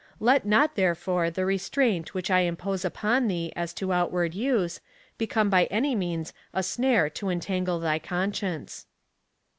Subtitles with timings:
[0.19, 4.81] Let not, therefore, the restraint which I impose upon thee as to outward use,
[5.19, 8.87] become by any means a snare to entangle thy conscience."